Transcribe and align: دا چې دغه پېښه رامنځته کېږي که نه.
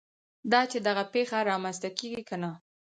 دا 0.51 0.61
چې 0.71 0.77
دغه 0.87 1.03
پېښه 1.13 1.37
رامنځته 1.51 1.89
کېږي 1.97 2.23
که 2.29 2.35
نه. 2.41 2.51